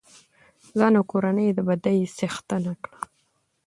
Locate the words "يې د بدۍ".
1.47-1.97